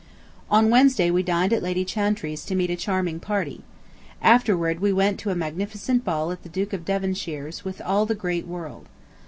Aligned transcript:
On 0.49 0.71
Wednesday 0.71 1.11
we 1.11 1.21
dined 1.21 1.53
at 1.53 1.61
Lady 1.61 1.85
Chantrey's 1.85 2.43
to 2.45 2.55
meet 2.55 2.71
a 2.71 2.75
charming 2.75 3.19
party. 3.19 3.61
Afterward 4.19 4.79
we 4.79 4.91
went 4.91 5.19
to 5.19 5.29
a 5.29 5.35
magnificent 5.35 6.03
ball 6.03 6.31
at 6.31 6.41
the 6.41 6.49
Duke 6.49 6.73
of 6.73 6.83
Devonshire's, 6.85 7.63
with 7.63 7.79
all 7.83 8.07
the 8.07 8.15
great 8.15 8.47
world. 8.47 8.87